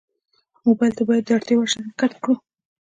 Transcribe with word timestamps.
موبایل 0.67 0.93
ته 0.97 1.03
باید 1.07 1.23
د 1.25 1.29
اړتیا 1.35 1.55
وړ 1.57 1.67
شیان 1.71 1.89
ښکته 1.93 2.17
کړو. 2.23 2.33